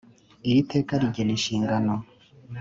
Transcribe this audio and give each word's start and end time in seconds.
Iri 0.49 0.61
teka 0.71 0.93
rigena 1.01 1.31
inshingano 1.35 1.93